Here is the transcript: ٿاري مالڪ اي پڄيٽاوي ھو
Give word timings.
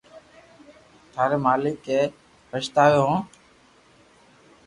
ٿاري 1.11 1.37
مالڪ 1.45 1.77
اي 1.91 1.99
پڄيٽاوي 2.49 2.99
ھو 3.05 3.13